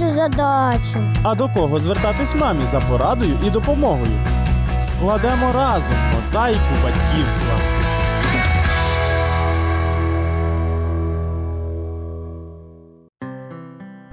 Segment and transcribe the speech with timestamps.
[0.00, 0.98] цю задачу.
[1.22, 4.12] А до кого звертатись мамі за порадою і допомогою?
[4.80, 7.54] Складемо разом мозаїку батьківства.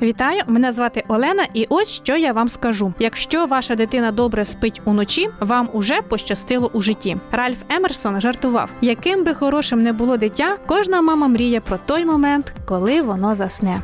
[0.01, 4.81] Вітаю, мене звати Олена, і ось що я вам скажу: якщо ваша дитина добре спить
[4.85, 7.17] уночі, вам уже пощастило у житті.
[7.31, 12.53] Ральф Емерсон жартував: яким би хорошим не було дитя, кожна мама мріє про той момент,
[12.65, 13.81] коли воно засне.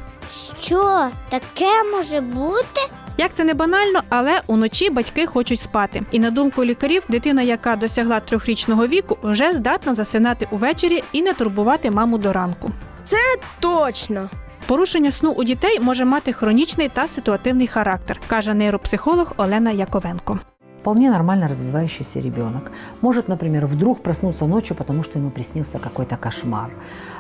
[0.60, 2.82] Що таке може бути?
[3.18, 6.04] Як це не банально, але уночі батьки хочуть спати.
[6.12, 11.34] І на думку лікарів, дитина, яка досягла трьохрічного віку, вже здатна засинати увечері і не
[11.34, 12.72] турбувати маму до ранку.
[13.06, 13.18] Це
[13.60, 14.30] Точно.
[14.68, 20.40] Порушення сну у дітей може мати хронічний та ситуативний характер, каже нейропсихолог Олена Яковенко.
[20.84, 22.74] Вполне нормально развивающийся ребенок.
[23.00, 26.72] Может, например, вдруг проснуться ночью, потому что ему приснился какой-то кошмар.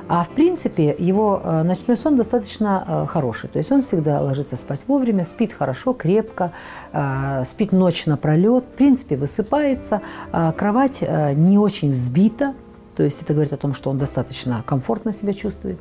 [0.09, 3.47] А в принципе, его э, ночной сон достаточно э, хороший.
[3.47, 6.51] То есть он всегда ложится спать вовремя, спит хорошо, крепко,
[6.91, 10.01] э, спит ночь напролет, в принципе, высыпается.
[10.33, 12.55] А Кровать не очень взбита,
[12.97, 15.79] то есть это говорит о том, что он достаточно комфортно себя чувствует.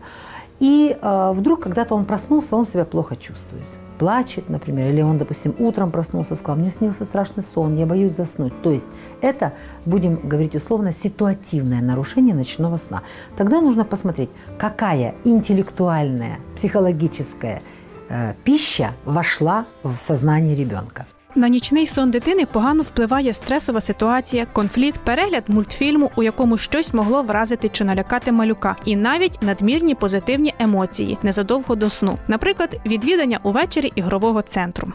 [0.60, 3.81] И вдруг когда-то он проснулся, он себя плохо чувствует.
[4.02, 8.52] Плачет, например, или он, допустим, утром проснулся, сказал, мне снился страшный сон, я боюсь заснуть.
[8.60, 8.88] То есть
[9.20, 9.52] это,
[9.84, 13.02] будем говорить условно, ситуативное нарушение ночного сна.
[13.36, 17.62] Тогда нужно посмотреть, какая интеллектуальная, психологическая
[18.08, 21.06] э, пища вошла в сознание ребенка.
[21.35, 27.23] На нічний сон дитини погано впливає стресова ситуація, конфлікт, перегляд мультфільму, у якому щось могло
[27.23, 33.91] вразити чи налякати малюка, і навіть надмірні позитивні емоції незадовго до сну, наприклад, відвідання увечері
[33.95, 34.93] ігрового центру.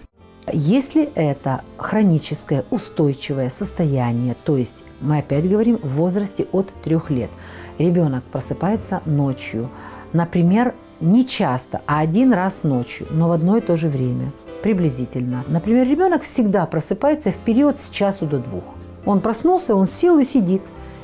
[0.52, 7.30] Если это хроническое устойчивое состояние, то есть мы опять говорим в возрасте от трех лет,
[7.78, 9.68] ребенок просыпается ночью,
[10.12, 15.43] например, не часто, а один раз ночью, но в одно и то же время, приблизительно.
[15.47, 18.63] Например, ребенок всегда просыпается в период с часу до двух.
[19.05, 20.61] Он проснулся, он сел и сидит.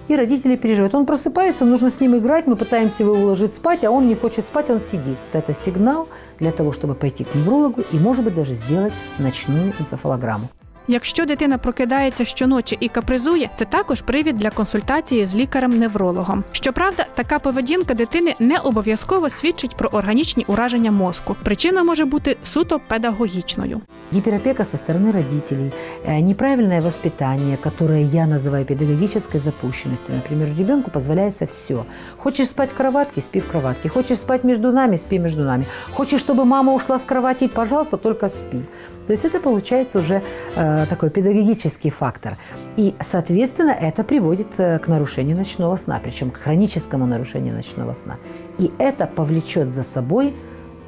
[0.10, 0.94] И родители переживают.
[0.96, 4.46] Он просыпается, нужно с ним играть, мы пытаемся его уложить спать, а он не хочет
[4.46, 5.18] спать, он сидит.
[5.32, 6.10] Это сигнал
[6.40, 10.50] для того, чтобы пойти к неврологу и, может быть, даже сделать ночную энцефалограмму.
[10.88, 16.44] Якщо дитина прокидається щоночі і капризує, це також привід для консультації з лікарем-неврологом.
[16.52, 21.36] Щоправда, така поведінка дитини не обов'язково свідчить про органічні ураження мозку.
[21.44, 23.82] Причина може бути суто педагогічною.
[24.14, 30.16] Гиперопека со стороны родителей, э, неправильное воспитание, которое я называю педагогической запущенностью.
[30.16, 31.86] Например, ребенку позволяется все.
[32.18, 33.90] Хочешь спать в кроватке, спи в кроватке.
[33.90, 35.66] Хочешь спать между нами, спи между нами.
[35.94, 38.64] Хочешь, чтобы мама ушла с кровати, пожалуйста, только спи.
[39.08, 40.22] То есть это получается уже
[40.56, 42.38] э, такой педагогический фактор.
[42.78, 48.18] И, соответственно, это приводит э, к нарушению ночного сна, причем к хроническому нарушению ночного сна.
[48.60, 50.34] И это повлечет за собой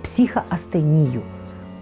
[0.03, 1.23] психоастению.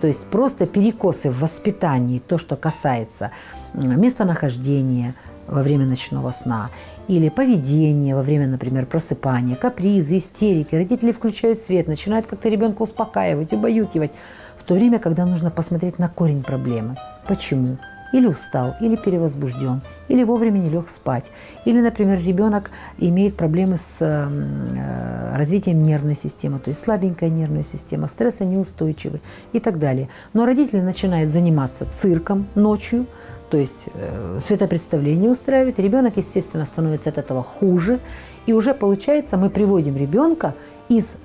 [0.03, 3.31] То есть просто перекосы в воспитании, то, что касается
[3.73, 5.15] местонахождения
[5.47, 6.71] во время ночного сна
[7.07, 10.75] или поведения во время, например, просыпания, капризы, истерики.
[10.75, 14.11] Родители включают свет, начинают как-то ребенка успокаивать, убаюкивать.
[14.57, 16.97] В то время, когда нужно посмотреть на корень проблемы.
[17.25, 17.77] Почему?
[18.13, 21.25] Или устал, или перевозбужден, или вовремя не лег спать.
[21.65, 28.07] Или, например, ребенок имеет проблемы с э, развитием нервной системы, то есть слабенькая нервная система,
[28.07, 29.21] стрессонеустойчивый
[29.51, 30.07] и так далее.
[30.33, 33.07] Но родители начинают заниматься цирком ночью,
[33.49, 37.99] то есть э, светопредставление устраивает, ребенок, естественно, становится от этого хуже,
[38.45, 40.55] и уже получается, мы приводим ребенка
[40.89, 41.17] из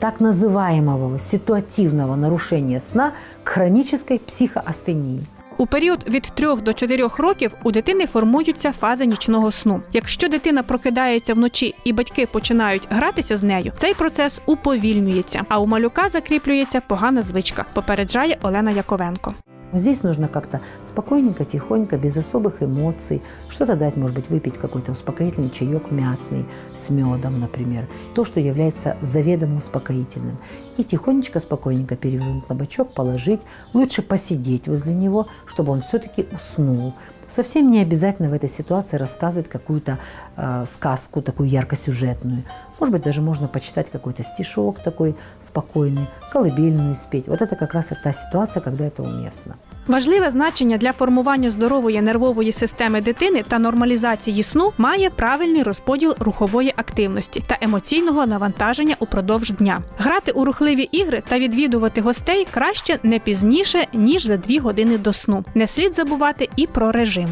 [0.00, 3.14] так называемого ситуативного нарушения сна
[3.44, 5.24] к хронической психоастении.
[5.58, 9.82] У період від 3 до 4 років у дитини формуються фази нічного сну.
[9.92, 15.66] Якщо дитина прокидається вночі і батьки починають гратися з нею, цей процес уповільнюється, а у
[15.66, 19.34] малюка закріплюється погана звичка, попереджає Олена Яковенко.
[19.72, 23.22] Здесь нужно как-то спокойненько, тихонько, без особых эмоций.
[23.48, 26.46] Что-то дать, может быть, выпить какой-то успокоительный чаек мятный
[26.78, 27.88] с медом, например.
[28.14, 30.38] То, что является заведомо успокоительным.
[30.76, 33.40] И тихонечко, спокойненько перевернуть на бочок, положить.
[33.74, 36.94] Лучше посидеть возле него, чтобы он все-таки уснул.
[37.28, 39.98] Совсем не обязательно в этой ситуации рассказывать какую-то
[40.36, 42.44] э, сказку, такую яркосюжетную.
[42.78, 47.26] Может быть, даже можно почитать какой-то стишок такой спокойный, колыбельную спеть.
[47.26, 49.56] Вот это как раз та ситуация, когда это уместно.
[49.88, 56.72] Важливе значення для формування здорової нервової системи дитини та нормалізації сну має правильний розподіл рухової
[56.76, 59.82] активності та емоційного навантаження упродовж дня.
[59.98, 65.12] Грати у рухливі ігри та відвідувати гостей краще не пізніше ніж за дві години до
[65.12, 65.44] сну.
[65.54, 67.28] Не слід забувати і про режим.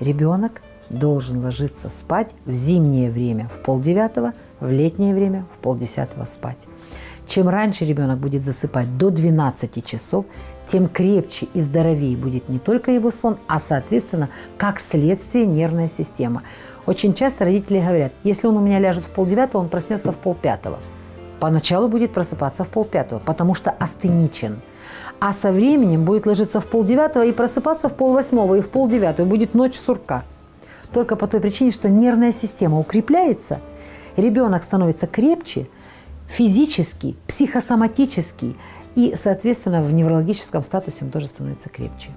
[0.00, 0.52] Ребенок
[0.90, 6.68] должен ложиться спать в зимнее время в полдевятого, в летнее время в полдесятого спать.
[7.32, 10.26] Чем раньше ребенок будет засыпать до 12 часов,
[10.66, 16.42] тем крепче и здоровее будет не только его сон, а, соответственно, как следствие нервная система.
[16.84, 20.78] Очень часто родители говорят, если он у меня ляжет в полдевятого, он проснется в полпятого.
[21.40, 24.60] Поначалу будет просыпаться в полпятого, потому что астеничен.
[25.18, 29.24] А со временем будет ложиться в полдевятого и просыпаться в полвосьмого и в полдевятого.
[29.24, 30.24] Будет ночь сурка.
[30.92, 33.60] Только по той причине, что нервная система укрепляется,
[34.18, 35.66] ребенок становится крепче
[36.32, 38.56] физически, психосоматически,
[38.94, 42.10] и, соответственно, в неврологическом статусе он тоже становится крепче.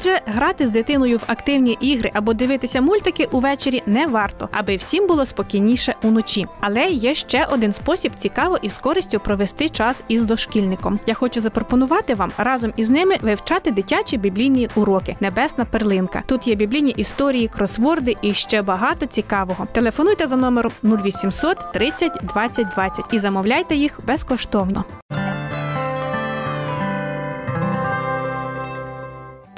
[0.00, 5.06] Отже, грати з дитиною в активні ігри або дивитися мультики увечері не варто, аби всім
[5.06, 6.46] було спокійніше уночі.
[6.60, 11.00] Але є ще один спосіб цікаво і з користю провести час із дошкільником.
[11.06, 16.22] Я хочу запропонувати вам разом із ними вивчати дитячі біблійні уроки Небесна перлинка.
[16.26, 19.66] Тут є біблійні історії, кросворди і ще багато цікавого.
[19.72, 24.84] Телефонуйте за номером 0800 30 20 20 і замовляйте їх безкоштовно.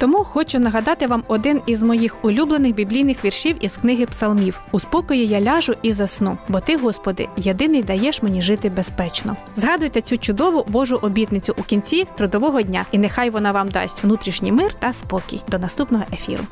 [0.01, 5.27] Тому хочу нагадати вам один із моїх улюблених біблійних віршів із книги Псалмів: У спокої
[5.27, 9.37] я ляжу і засну, бо ти, Господи, єдиний даєш мені жити безпечно.
[9.55, 14.51] Згадуйте цю чудову Божу обітницю у кінці трудового дня, і нехай вона вам дасть внутрішній
[14.51, 15.41] мир та спокій.
[15.47, 16.43] До наступного ефіру.